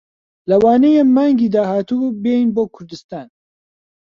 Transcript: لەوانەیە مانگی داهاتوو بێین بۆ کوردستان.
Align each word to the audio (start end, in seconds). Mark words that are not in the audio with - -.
لەوانەیە 0.49 1.03
مانگی 1.15 1.51
داهاتوو 1.55 2.15
بێین 2.23 2.49
بۆ 2.55 2.63
کوردستان. 2.75 3.27